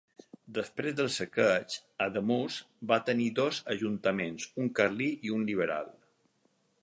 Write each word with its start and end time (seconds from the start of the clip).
Després 0.57 0.93
del 0.99 1.09
saqueig, 1.15 1.75
Ademús 2.05 2.55
va 2.93 2.99
tenir 3.09 3.29
dos 3.41 3.61
ajuntaments, 3.75 4.49
un 4.63 4.75
carlí 4.81 5.11
i 5.29 5.37
un 5.39 5.49
liberal. 5.53 5.93